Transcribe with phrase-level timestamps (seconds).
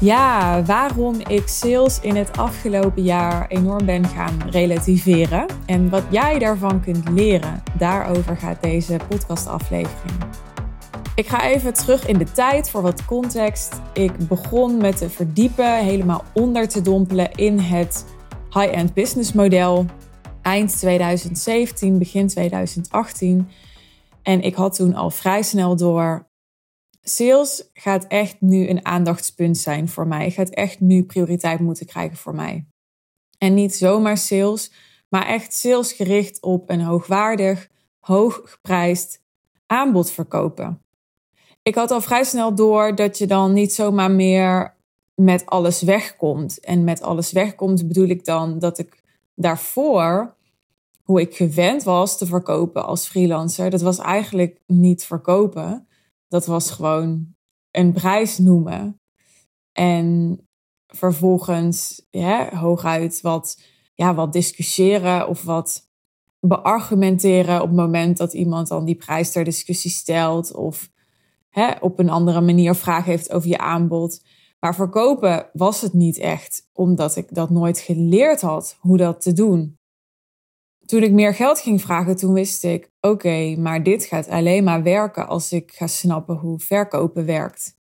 [0.00, 6.38] Ja, waarom ik sales in het afgelopen jaar enorm ben gaan relativeren en wat jij
[6.38, 7.62] daarvan kunt leren.
[7.78, 10.14] Daarover gaat deze podcastaflevering.
[11.14, 13.80] Ik ga even terug in de tijd voor wat context.
[13.92, 18.04] Ik begon met te verdiepen, helemaal onder te dompelen in het
[18.50, 19.86] high-end business model.
[20.42, 23.48] Eind 2017, begin 2018.
[24.22, 26.26] En ik had toen al vrij snel door
[27.04, 30.30] sales gaat echt nu een aandachtspunt zijn voor mij.
[30.30, 32.66] Gaat echt nu prioriteit moeten krijgen voor mij.
[33.38, 34.72] En niet zomaar sales,
[35.08, 37.68] maar echt sales gericht op een hoogwaardig,
[38.00, 39.22] hoog geprijsd
[39.66, 40.82] aanbod verkopen.
[41.62, 44.74] Ik had al vrij snel door dat je dan niet zomaar meer
[45.14, 46.60] met alles wegkomt.
[46.60, 49.02] En met alles wegkomt bedoel ik dan dat ik
[49.34, 50.34] daarvoor,
[51.02, 55.86] hoe ik gewend was te verkopen als freelancer, dat was eigenlijk niet verkopen
[56.34, 57.34] dat was gewoon
[57.70, 59.00] een prijs noemen.
[59.72, 60.38] En
[60.86, 63.62] vervolgens ja, hooguit wat,
[63.94, 65.90] ja, wat discussiëren of wat
[66.40, 70.90] beargumenteren op het moment dat iemand dan die prijs ter discussie stelt of
[71.48, 74.24] hè, op een andere manier vragen heeft over je aanbod.
[74.60, 79.32] Maar verkopen was het niet echt, omdat ik dat nooit geleerd had hoe dat te
[79.32, 79.78] doen
[80.86, 84.82] toen ik meer geld ging vragen, toen wist ik: oké, maar dit gaat alleen maar
[84.82, 87.76] werken als ik ga snappen hoe verkopen werkt.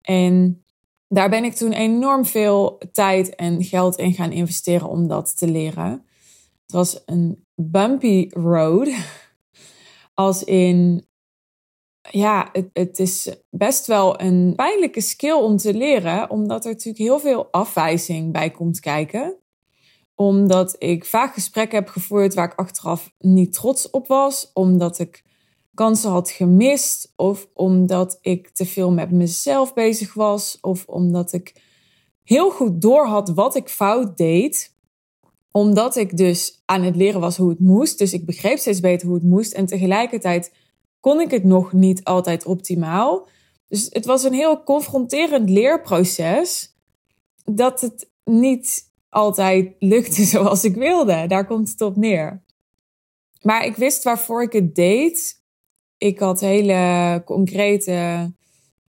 [0.00, 0.64] En
[1.08, 5.50] daar ben ik toen enorm veel tijd en geld in gaan investeren om dat te
[5.50, 5.90] leren.
[6.62, 8.88] Het was een bumpy road.
[10.14, 11.06] Als in,
[12.10, 17.04] ja, het, het is best wel een pijnlijke skill om te leren, omdat er natuurlijk
[17.04, 19.41] heel veel afwijzing bij komt kijken
[20.14, 24.50] omdat ik vaak gesprekken heb gevoerd waar ik achteraf niet trots op was.
[24.52, 25.24] Omdat ik
[25.74, 27.12] kansen had gemist.
[27.16, 30.58] Of omdat ik te veel met mezelf bezig was.
[30.60, 31.62] Of omdat ik
[32.22, 34.74] heel goed door had wat ik fout deed.
[35.50, 37.98] Omdat ik dus aan het leren was hoe het moest.
[37.98, 39.52] Dus ik begreep steeds beter hoe het moest.
[39.52, 40.52] En tegelijkertijd
[41.00, 43.28] kon ik het nog niet altijd optimaal.
[43.68, 46.76] Dus het was een heel confronterend leerproces.
[47.44, 51.26] Dat het niet altijd lukte zoals ik wilde.
[51.26, 52.44] Daar komt het op neer.
[53.42, 55.42] Maar ik wist waarvoor ik het deed.
[55.98, 58.30] Ik had hele concrete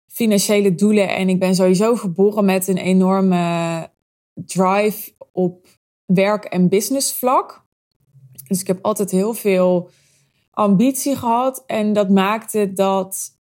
[0.07, 3.89] financiële doelen en ik ben sowieso geboren met een enorme
[4.35, 5.67] drive op
[6.05, 7.67] werk- en business vlak.
[8.47, 9.91] Dus ik heb altijd heel veel
[10.51, 13.39] ambitie gehad en dat maakte dat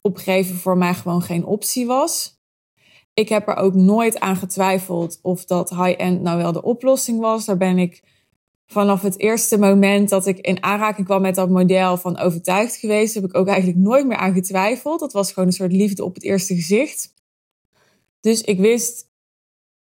[0.00, 2.41] opgeven voor mij gewoon geen optie was.
[3.14, 7.44] Ik heb er ook nooit aan getwijfeld of dat high-end nou wel de oplossing was.
[7.44, 8.02] Daar ben ik
[8.66, 13.14] vanaf het eerste moment dat ik in aanraking kwam met dat model van overtuigd geweest.
[13.14, 15.00] Heb ik ook eigenlijk nooit meer aan getwijfeld.
[15.00, 17.14] Dat was gewoon een soort liefde op het eerste gezicht.
[18.20, 19.10] Dus ik wist,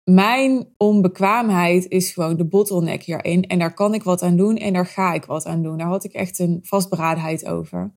[0.04, 3.46] mijn onbekwaamheid is gewoon de bottleneck hierin.
[3.46, 5.78] En daar kan ik wat aan doen en daar ga ik wat aan doen.
[5.78, 7.94] Daar had ik echt een vastberadenheid over.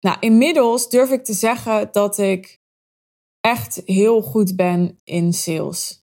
[0.00, 2.57] Nou, inmiddels durf ik te zeggen dat ik
[3.40, 6.02] echt heel goed ben in sales.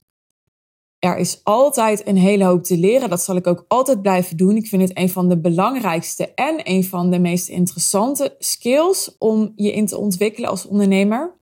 [0.98, 3.10] Er is altijd een hele hoop te leren.
[3.10, 4.56] Dat zal ik ook altijd blijven doen.
[4.56, 9.52] Ik vind het een van de belangrijkste en een van de meest interessante skills om
[9.56, 11.36] je in te ontwikkelen als ondernemer.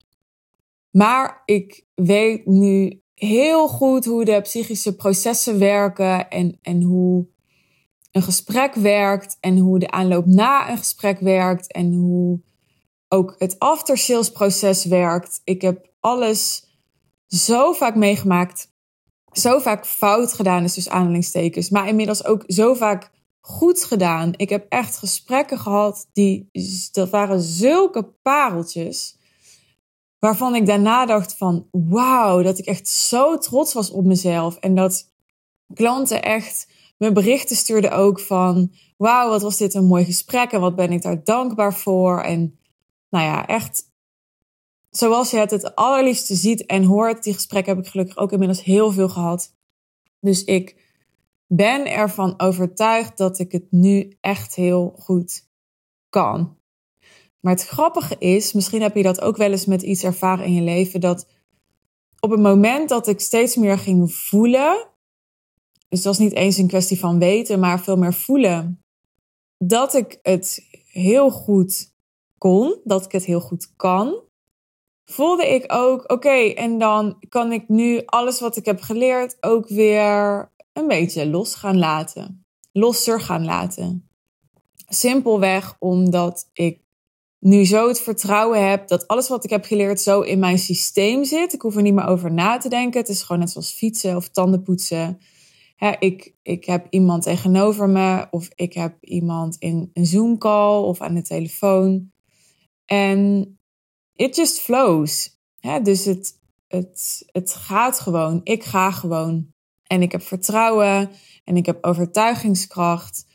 [0.91, 7.27] Maar ik weet nu heel goed hoe de psychische processen werken en, en hoe
[8.11, 12.39] een gesprek werkt en hoe de aanloop na een gesprek werkt en hoe
[13.07, 15.41] ook het after sales proces werkt.
[15.43, 16.67] Ik heb alles
[17.27, 18.71] zo vaak meegemaakt,
[19.31, 23.11] zo vaak fout gedaan is dus aanhalingstekens, maar inmiddels ook zo vaak
[23.41, 24.33] goed gedaan.
[24.35, 26.49] Ik heb echt gesprekken gehad die
[26.91, 29.17] dat waren zulke pareltjes
[30.19, 34.75] waarvan ik daarna dacht van wauw, dat ik echt zo trots was op mezelf en
[34.75, 35.13] dat
[35.73, 36.67] klanten echt
[36.97, 40.91] me berichten stuurden ook van wauw, wat was dit een mooi gesprek en wat ben
[40.91, 42.59] ik daar dankbaar voor en
[43.15, 43.91] nou ja, echt
[44.89, 47.23] zoals je het het allerliefste ziet en hoort.
[47.23, 49.53] Die gesprekken heb ik gelukkig ook inmiddels heel veel gehad.
[50.19, 50.83] Dus ik
[51.47, 55.47] ben ervan overtuigd dat ik het nu echt heel goed
[56.09, 56.57] kan.
[57.39, 60.53] Maar het grappige is, misschien heb je dat ook wel eens met iets ervaren in
[60.53, 61.27] je leven, dat
[62.19, 64.87] op het moment dat ik steeds meer ging voelen,
[65.89, 68.83] dus dat was niet eens een kwestie van weten, maar veel meer voelen,
[69.57, 71.94] dat ik het heel goed
[72.37, 74.23] kon, dat ik het heel goed kan,
[75.05, 79.67] voelde ik ook, oké, en dan kan ik nu alles wat ik heb geleerd ook
[79.67, 82.45] weer een beetje los gaan laten.
[82.71, 84.09] Losser gaan laten.
[84.87, 86.83] Simpelweg omdat ik
[87.39, 91.23] nu zo het vertrouwen heb dat alles wat ik heb geleerd zo in mijn systeem
[91.23, 91.53] zit.
[91.53, 92.99] Ik hoef er niet meer over na te denken.
[92.99, 95.19] Het is gewoon net zoals fietsen of tandenpoetsen.
[95.99, 101.01] Ik, ik heb iemand tegenover me of ik heb iemand in een Zoom call of
[101.01, 102.13] aan de telefoon.
[102.85, 103.49] En
[104.15, 105.39] it just flows.
[105.59, 108.41] Hè, dus het, het, het gaat gewoon.
[108.43, 109.53] Ik ga gewoon.
[109.83, 111.11] En ik heb vertrouwen
[111.43, 113.25] en ik heb overtuigingskracht.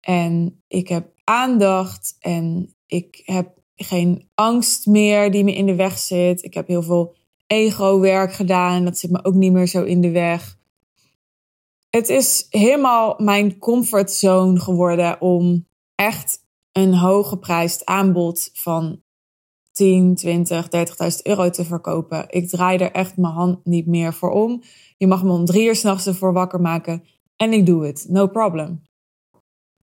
[0.00, 5.98] En ik heb aandacht en ik heb geen angst meer die me in de weg
[5.98, 6.44] zit.
[6.44, 10.10] Ik heb heel veel ego-werk gedaan dat zit me ook niet meer zo in de
[10.10, 10.58] weg.
[11.90, 19.02] Het is helemaal mijn comfortzone geworden om echt een hooggeprijsd aanbod van
[19.72, 22.24] 10, 20, 30.000 euro te verkopen.
[22.28, 24.62] Ik draai er echt mijn hand niet meer voor om.
[24.96, 27.04] Je mag me om drie uur s'nachts ervoor wakker maken
[27.36, 28.06] en ik doe het.
[28.08, 28.82] No problem.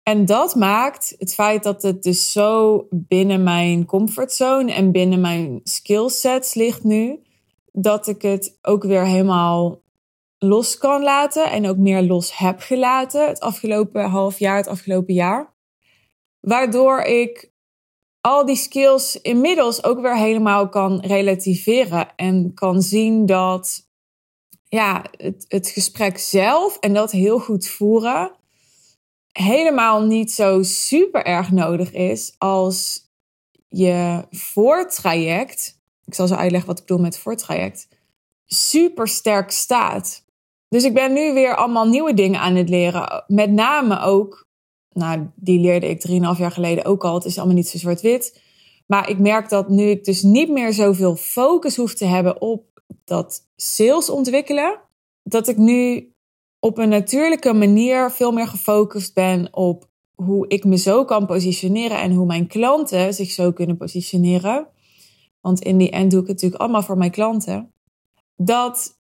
[0.03, 5.61] En dat maakt het feit dat het dus zo binnen mijn comfortzone en binnen mijn
[5.63, 7.23] skillsets ligt nu,
[7.73, 9.83] dat ik het ook weer helemaal
[10.39, 15.15] los kan laten en ook meer los heb gelaten het afgelopen half jaar, het afgelopen
[15.15, 15.57] jaar.
[16.41, 17.53] Waardoor ik
[18.21, 23.87] al die skills inmiddels ook weer helemaal kan relativeren en kan zien dat
[24.65, 28.37] ja, het, het gesprek zelf en dat heel goed voeren
[29.39, 33.07] helemaal niet zo super erg nodig is als
[33.69, 37.89] je voortraject, ik zal zo uitleggen wat ik bedoel met voortraject,
[38.47, 40.25] super sterk staat.
[40.69, 43.25] Dus ik ben nu weer allemaal nieuwe dingen aan het leren.
[43.27, 44.48] Met name ook,
[44.99, 47.15] nou, die leerde ik 3,5 jaar geleden ook al.
[47.15, 48.43] Het is allemaal niet zo zwart-wit.
[48.87, 52.83] Maar ik merk dat nu ik dus niet meer zoveel focus hoef te hebben op
[53.05, 54.81] dat sales ontwikkelen,
[55.23, 56.13] dat ik nu
[56.59, 62.01] op een natuurlijke manier veel meer gefocust ben op hoe ik me zo kan positioneren
[62.01, 64.69] en hoe mijn klanten zich zo kunnen positioneren.
[65.41, 67.73] Want in die end doe ik het natuurlijk allemaal voor mijn klanten.
[68.37, 68.99] Dat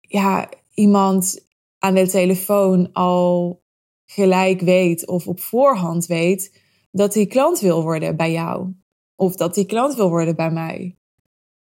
[0.00, 1.46] ja, iemand
[1.78, 3.60] aan de telefoon al
[4.06, 6.60] gelijk weet of op voorhand weet
[6.90, 8.72] dat die klant wil worden bij jou.
[9.14, 10.96] Of dat die klant wil worden bij mij.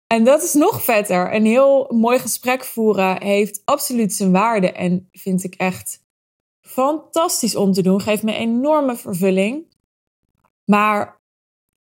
[0.08, 1.34] En dat is nog vetter.
[1.34, 4.72] Een heel mooi gesprek voeren heeft absoluut zijn waarde.
[4.72, 6.04] En vind ik echt
[6.62, 8.02] fantastisch om te doen.
[8.02, 9.66] Geeft me enorme vervulling.
[10.66, 11.20] Maar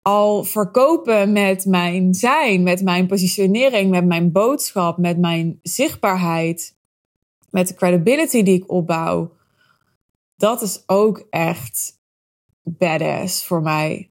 [0.03, 6.77] al verkopen met mijn zijn, met mijn positionering, met mijn boodschap, met mijn zichtbaarheid,
[7.51, 9.33] met de credibility die ik opbouw,
[10.39, 12.01] dat is ook echt
[12.63, 14.11] badass voor mij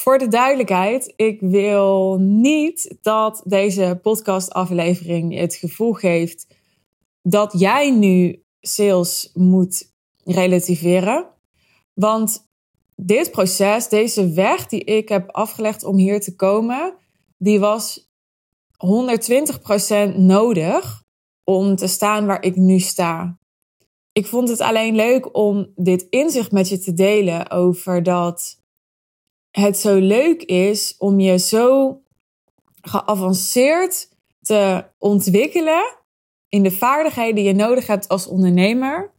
[0.00, 6.46] voor de duidelijkheid, ik wil niet dat deze podcastaflevering het gevoel geeft
[7.22, 9.92] dat jij nu sales moet
[10.24, 11.26] relativeren.
[11.94, 12.48] Want
[12.96, 16.94] dit proces, deze weg die ik heb afgelegd om hier te komen,
[17.38, 18.10] die was
[20.12, 21.02] 120% nodig
[21.44, 23.38] om te staan waar ik nu sta.
[24.12, 28.58] Ik vond het alleen leuk om dit inzicht met je te delen over dat
[29.50, 32.00] het zo leuk is om je zo
[32.80, 34.08] geavanceerd
[34.40, 35.96] te ontwikkelen
[36.48, 39.12] in de vaardigheden die je nodig hebt als ondernemer,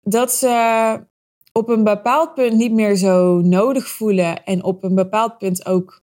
[0.00, 1.06] dat ze
[1.52, 6.02] op een bepaald punt niet meer zo nodig voelen en op een bepaald punt ook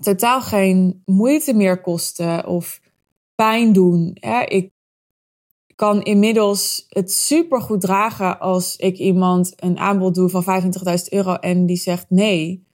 [0.00, 2.80] totaal geen moeite meer kosten of
[3.34, 4.16] pijn doen.
[4.46, 4.70] Ik
[5.82, 11.34] kan inmiddels het super goed dragen als ik iemand een aanbod doe van 25.000 euro
[11.34, 12.66] en die zegt nee.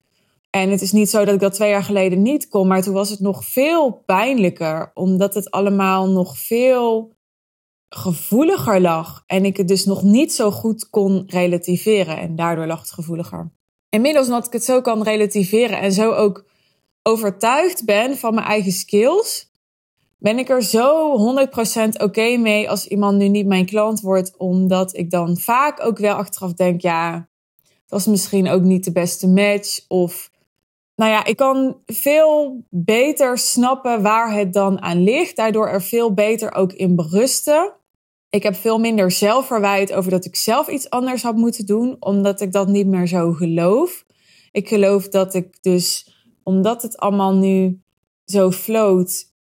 [0.49, 2.93] En het is niet zo dat ik dat twee jaar geleden niet kon, maar toen
[2.93, 7.13] was het nog veel pijnlijker, omdat het allemaal nog veel
[7.89, 9.23] gevoeliger lag.
[9.25, 13.51] En ik het dus nog niet zo goed kon relativeren en daardoor lag het gevoeliger.
[13.89, 16.45] Inmiddels, omdat ik het zo kan relativeren en zo ook
[17.03, 19.46] overtuigd ben van mijn eigen skills,
[20.17, 21.17] ben ik er zo
[21.87, 25.97] 100% oké mee als iemand nu niet mijn klant wordt, omdat ik dan vaak ook
[25.97, 27.29] wel achteraf denk, ja,
[27.87, 29.79] dat was misschien ook niet de beste match.
[29.87, 30.31] Of,
[30.95, 36.13] nou ja, ik kan veel beter snappen waar het dan aan ligt, daardoor er veel
[36.13, 37.73] beter ook in berusten.
[38.29, 42.41] Ik heb veel minder zelfverwijt over dat ik zelf iets anders had moeten doen, omdat
[42.41, 44.05] ik dat niet meer zo geloof.
[44.51, 47.81] Ik geloof dat ik dus, omdat het allemaal nu
[48.25, 49.35] zo floot,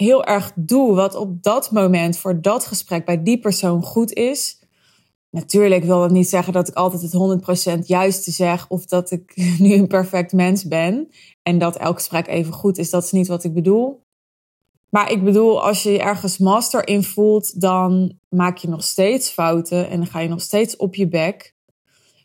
[0.00, 4.58] heel erg doe wat op dat moment voor dat gesprek bij die persoon goed is.
[5.30, 9.32] Natuurlijk wil dat niet zeggen dat ik altijd het 100% juiste zeg of dat ik
[9.58, 11.08] nu een perfect mens ben
[11.42, 12.90] en dat elk gesprek even goed is.
[12.90, 14.06] Dat is niet wat ik bedoel.
[14.88, 19.88] Maar ik bedoel, als je ergens master in voelt, dan maak je nog steeds fouten
[19.88, 21.54] en dan ga je nog steeds op je bek.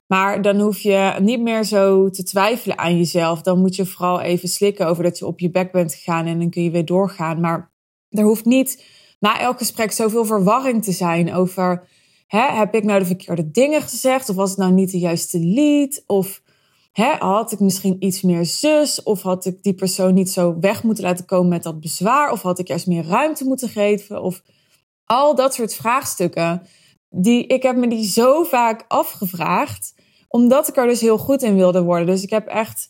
[0.07, 3.41] Maar dan hoef je niet meer zo te twijfelen aan jezelf.
[3.41, 6.39] Dan moet je vooral even slikken over dat je op je bek bent gegaan en
[6.39, 7.39] dan kun je weer doorgaan.
[7.39, 7.71] Maar
[8.09, 8.85] er hoeft niet
[9.19, 11.87] na elk gesprek zoveel verwarring te zijn over:
[12.27, 14.29] hè, heb ik nou de verkeerde dingen gezegd?
[14.29, 16.03] Of was het nou niet de juiste lied?
[16.07, 16.41] Of
[16.91, 19.03] hè, had ik misschien iets meer zus?
[19.03, 22.31] Of had ik die persoon niet zo weg moeten laten komen met dat bezwaar?
[22.31, 24.21] Of had ik juist meer ruimte moeten geven?
[24.21, 24.43] Of
[25.05, 26.61] al dat soort vraagstukken.
[27.15, 29.95] Die, ik heb me die zo vaak afgevraagd,
[30.27, 32.05] omdat ik er dus heel goed in wilde worden.
[32.05, 32.89] Dus ik heb echt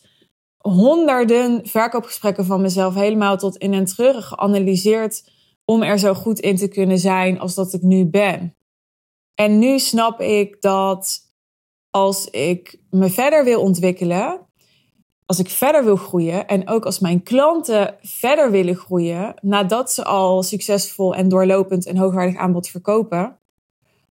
[0.58, 5.30] honderden verkoopgesprekken van mezelf helemaal tot in en terug geanalyseerd
[5.66, 8.56] om er zo goed in te kunnen zijn als dat ik nu ben.
[9.36, 11.20] En nu snap ik dat
[11.90, 14.48] als ik me verder wil ontwikkelen,
[15.26, 20.04] als ik verder wil groeien en ook als mijn klanten verder willen groeien nadat ze
[20.04, 23.40] al succesvol en doorlopend een hoogwaardig aanbod verkopen,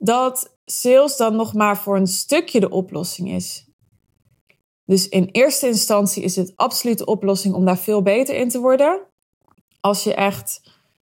[0.04, 3.68] dat sales dan nog maar voor een stukje de oplossing is.
[4.86, 8.60] Dus in eerste instantie is het absoluut de oplossing om daar veel beter in te
[8.60, 9.02] worden.
[9.80, 10.62] Als je echt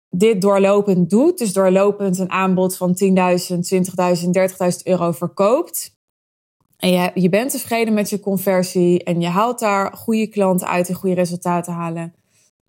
[0.10, 5.98] dit doorlopend doet, dus doorlopend een aanbod van 10.000, 20.000, 30.000 euro verkoopt.
[6.78, 10.90] En je, je bent tevreden met je conversie en je haalt daar goede klanten uit
[10.90, 12.14] en goede resultaten halen.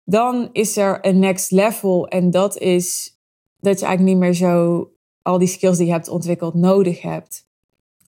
[0.05, 3.19] Dan is er een next level en dat is
[3.61, 4.87] dat je eigenlijk niet meer zo
[5.31, 7.49] al die skills die je hebt ontwikkeld nodig hebt.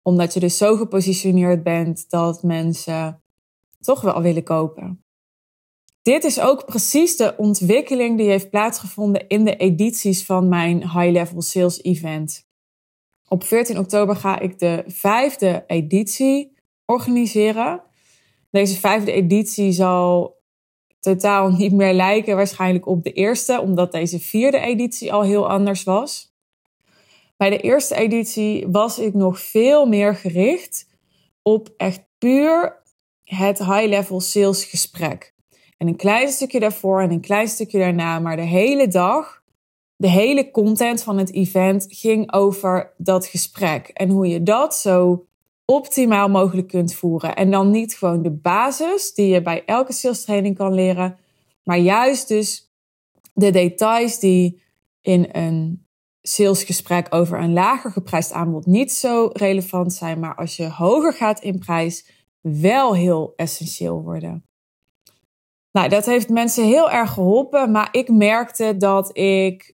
[0.02, 3.23] Omdat je dus zo gepositioneerd bent dat mensen
[3.81, 5.05] toch wel willen kopen.
[6.02, 11.11] Dit is ook precies de ontwikkeling die heeft plaatsgevonden in de edities van mijn High
[11.11, 12.47] Level Sales Event.
[13.29, 16.52] Op 14 oktober ga ik de vijfde editie
[16.85, 17.83] organiseren.
[18.50, 20.37] Deze vijfde editie zal
[21.00, 25.83] totaal niet meer lijken waarschijnlijk op de eerste, omdat deze vierde editie al heel anders
[25.83, 26.32] was.
[27.43, 30.89] Bij de eerste editie was ik nog veel meer gericht
[31.43, 32.83] op echt puur
[33.25, 35.35] het high-level sales gesprek.
[35.79, 39.43] En een klein stukje daarvoor en een klein stukje daarna, maar de hele dag,
[39.97, 43.89] de hele content van het event ging over dat gesprek.
[43.89, 45.27] En hoe je dat zo
[45.65, 47.37] optimaal mogelijk kunt voeren.
[47.37, 51.19] En dan niet gewoon de basis die je bij elke sales training kan leren,
[51.65, 52.73] maar juist dus
[53.35, 54.63] de details die
[55.01, 55.82] in een
[56.23, 61.41] salesgesprek over een lager geprijsd aanbod niet zo relevant zijn, maar als je hoger gaat
[61.41, 62.11] in prijs,
[62.41, 64.45] wel heel essentieel worden.
[65.73, 69.75] Nou, dat heeft mensen heel erg geholpen, maar ik merkte dat ik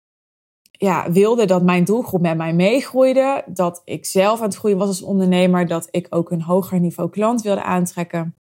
[0.70, 4.88] ja, wilde dat mijn doelgroep met mij meegroeide, dat ik zelf aan het groeien was
[4.88, 8.34] als ondernemer, dat ik ook een hoger niveau klant wilde aantrekken.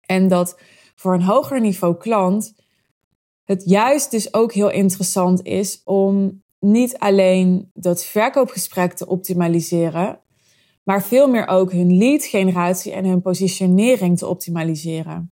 [0.00, 0.60] En dat
[0.94, 2.54] voor een hoger niveau klant
[3.44, 10.20] het juist dus ook heel interessant is om niet alleen dat verkoopgesprek te optimaliseren,
[10.84, 15.32] maar veel meer ook hun lead generatie en hun positionering te optimaliseren.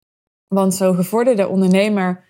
[0.48, 2.24] Want zo'n gevorderde ondernemer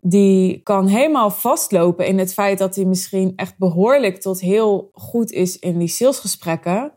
[0.00, 5.32] die kan helemaal vastlopen in het feit dat hij misschien echt behoorlijk tot heel goed
[5.32, 6.92] is in die salesgesprekken.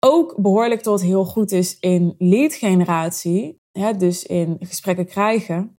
[0.00, 3.60] Ook behoorlijk tot heel goed is in lead generatie,
[3.98, 5.76] dus in gesprekken krijgen.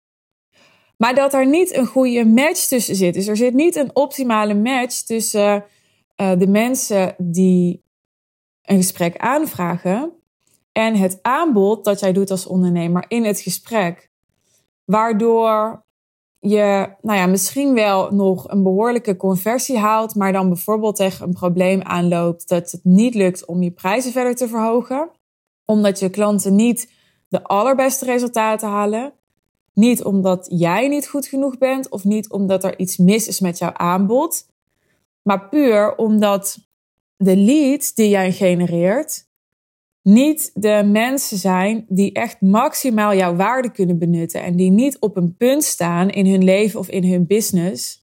[1.03, 3.15] Maar dat er niet een goede match tussen zit.
[3.15, 5.65] Dus er zit niet een optimale match tussen
[6.17, 7.85] uh, de mensen die
[8.63, 10.13] een gesprek aanvragen
[10.73, 14.11] en het aanbod dat jij doet als ondernemer in het gesprek.
[14.85, 15.85] Waardoor
[16.39, 21.35] je nou ja, misschien wel nog een behoorlijke conversie haalt, maar dan bijvoorbeeld tegen een
[21.35, 25.11] probleem aanloopt dat het niet lukt om je prijzen verder te verhogen.
[25.65, 26.93] Omdat je klanten niet
[27.29, 29.13] de allerbeste resultaten halen.
[29.75, 33.59] Niet omdat jij niet goed genoeg bent of niet omdat er iets mis is met
[33.59, 34.47] jouw aanbod,
[35.23, 36.59] maar puur omdat
[37.17, 39.31] de leads die jij genereert
[40.03, 45.17] niet de mensen zijn die echt maximaal jouw waarde kunnen benutten en die niet op
[45.17, 48.03] een punt staan in hun leven of in hun business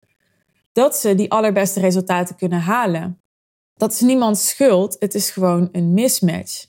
[0.72, 3.22] dat ze die allerbeste resultaten kunnen halen.
[3.76, 6.68] Dat is niemands schuld, het is gewoon een mismatch.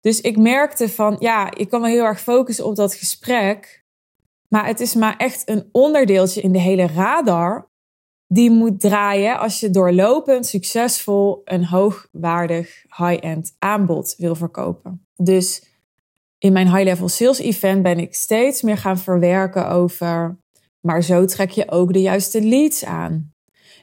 [0.00, 3.79] Dus ik merkte van, ja, ik kan me heel erg focussen op dat gesprek,
[4.50, 7.70] maar het is maar echt een onderdeeltje in de hele radar
[8.26, 15.06] die moet draaien als je doorlopend succesvol een hoogwaardig high-end aanbod wil verkopen.
[15.16, 15.64] Dus
[16.38, 20.38] in mijn high-level sales event ben ik steeds meer gaan verwerken over,
[20.80, 23.32] maar zo trek je ook de juiste leads aan.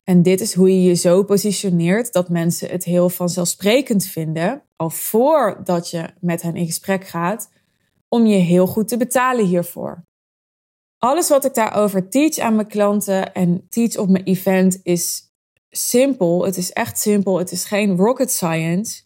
[0.04, 4.90] En dit is hoe je je zo positioneert dat mensen het heel vanzelfsprekend vinden, al
[4.90, 7.52] voordat je met hen in gesprek gaat,
[8.10, 10.06] om je heel goed te betalen hiervoor.
[11.00, 15.22] Alles wat ik daarover teach aan mijn klanten en teach op mijn event is
[15.70, 16.46] simpel.
[16.46, 17.38] Het is echt simpel.
[17.38, 19.04] Het is geen rocket science.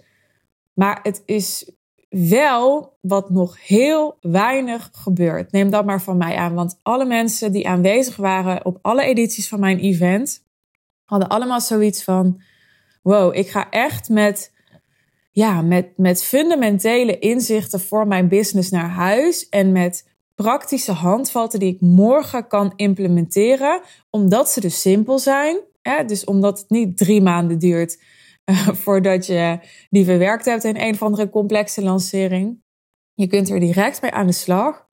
[0.74, 1.72] Maar het is
[2.10, 5.52] wel wat nog heel weinig gebeurt.
[5.52, 9.48] Neem dat maar van mij aan, want alle mensen die aanwezig waren op alle edities
[9.48, 10.44] van mijn event
[11.06, 12.42] hadden allemaal zoiets van:
[13.02, 14.54] wow, ik ga echt met,
[15.32, 20.11] ja, met, met fundamentele inzichten voor mijn business naar huis en met
[20.42, 25.60] praktische handvatten die ik morgen kan implementeren, omdat ze dus simpel zijn.
[25.82, 26.06] Hè?
[26.06, 28.04] Dus omdat het niet drie maanden duurt
[28.46, 32.64] uh, voordat je die verwerkt hebt in een of andere complexe lancering.
[33.14, 34.88] Je kunt er direct mee aan de slag,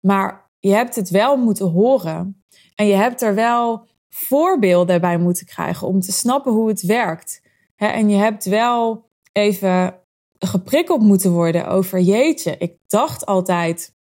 [0.00, 2.44] maar je hebt het wel moeten horen.
[2.74, 7.42] En je hebt er wel voorbeelden bij moeten krijgen om te snappen hoe het werkt.
[7.76, 10.00] en je hebt wel even
[10.38, 12.56] geprikkeld moeten worden over jeetje.
[12.58, 13.95] Ik dacht altijd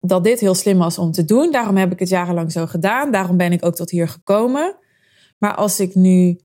[0.00, 1.52] dat dit heel slim was om te doen.
[1.52, 3.10] Daarom heb ik het jarenlang zo gedaan.
[3.10, 4.76] Daarom ben ik ook tot hier gekomen.
[5.38, 6.40] Maar als ik nu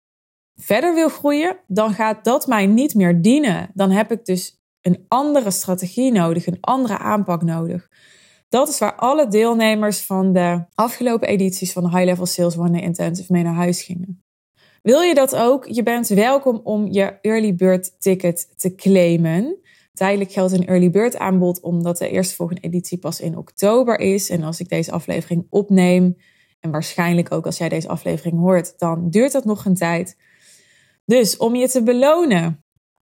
[0.55, 3.70] verder wil groeien, dan gaat dat mij niet meer dienen.
[3.74, 7.89] Dan heb ik dus een andere strategie nodig, een andere aanpak nodig.
[8.50, 12.81] Dat is waar alle deelnemers van de afgelopen edities van de High Level Sales One
[12.81, 14.24] Intensive mee naar huis gingen.
[14.81, 15.65] Wil je dat ook?
[15.65, 19.61] Je bent welkom om je early bird ticket te claimen.
[19.93, 24.29] Tijdelijk geldt een early bird aanbod omdat de eerstvolgende editie pas in oktober is.
[24.29, 26.15] En als ik deze aflevering opneem,
[26.62, 30.17] en waarschijnlijk ook als jij deze aflevering hoort, dan duurt dat nog een tijd.
[31.05, 32.63] Dus om je te belonen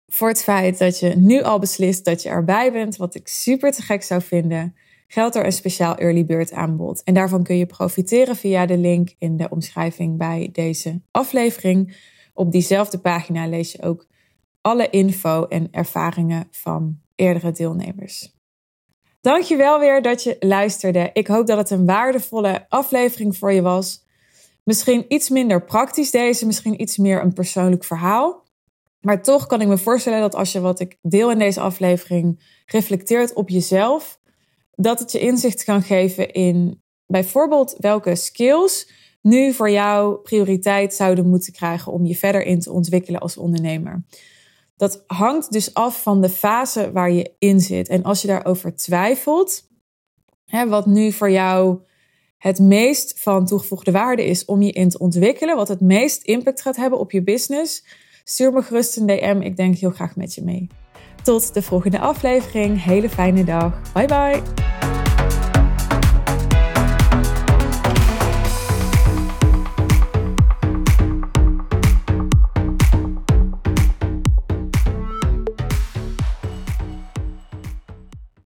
[0.07, 3.71] voor het feit dat je nu al beslist dat je erbij bent, wat ik super
[3.71, 4.75] te gek zou vinden,
[5.07, 7.03] geldt er een speciaal early bird aanbod.
[7.03, 11.97] En daarvan kun je profiteren via de link in de omschrijving bij deze aflevering.
[12.33, 14.07] Op diezelfde pagina lees je ook
[14.61, 18.37] alle info en ervaringen van eerdere deelnemers.
[19.21, 21.09] Dankjewel weer dat je luisterde.
[21.13, 24.05] Ik hoop dat het een waardevolle aflevering voor je was.
[24.63, 28.47] Misschien iets minder praktisch deze, misschien iets meer een persoonlijk verhaal.
[29.01, 32.39] Maar toch kan ik me voorstellen dat als je wat ik deel in deze aflevering
[32.65, 34.19] reflecteert op jezelf,
[34.75, 41.27] dat het je inzicht kan geven in bijvoorbeeld welke skills nu voor jou prioriteit zouden
[41.27, 44.03] moeten krijgen om je verder in te ontwikkelen als ondernemer.
[44.79, 47.87] Dat hangt dus af van de fase waar je in zit.
[47.87, 49.67] En als je daarover twijfelt,
[50.45, 51.79] hè, wat nu voor jou
[52.37, 56.61] het meest van toegevoegde waarde is om je in te ontwikkelen, wat het meest impact
[56.61, 57.85] gaat hebben op je business,
[58.23, 59.39] stuur me gerust een DM.
[59.41, 60.67] Ik denk heel graag met je mee.
[61.23, 62.83] Tot de volgende aflevering.
[62.83, 63.91] Hele fijne dag.
[63.93, 64.88] Bye bye.